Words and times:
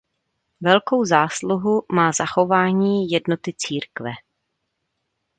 Velkou 0.61 1.05
zásluhu 1.05 1.83
má 1.91 2.11
zachování 2.11 3.09
jednoty 3.11 3.53
církve. 3.53 4.11